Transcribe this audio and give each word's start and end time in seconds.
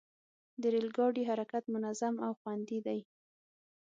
د 0.61 0.63
ریل 0.73 0.89
ګاډي 0.97 1.23
حرکت 1.29 1.63
منظم 1.73 2.15
او 2.25 2.31
خوندي 2.39 2.79
دی. 2.87 2.99